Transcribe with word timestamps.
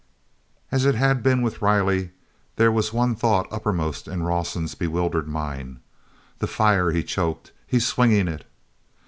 As 0.71 0.83
it 0.85 0.95
had 0.95 1.21
been 1.21 1.43
with 1.43 1.61
Riley, 1.61 2.09
there 2.55 2.71
was 2.71 2.91
one 2.91 3.13
thought 3.13 3.47
uppermost 3.51 4.07
in 4.07 4.23
Rawson's 4.23 4.73
bewildered 4.73 5.27
mind: 5.27 5.79
"The 6.39 6.47
fire!" 6.47 6.89
he 6.89 7.03
choked. 7.03 7.51
"He's 7.67 7.85
swinging 7.85 8.27
it...." 8.27 8.47